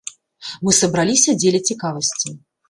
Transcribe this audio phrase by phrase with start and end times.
[0.67, 2.35] Мы сабраліся дзеля цікавасці.